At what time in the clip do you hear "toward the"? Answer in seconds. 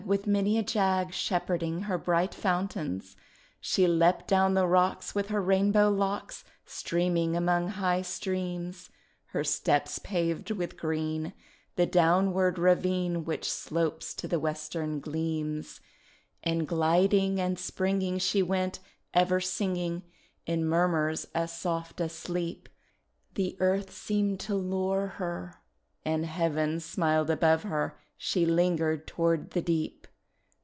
29.07-29.61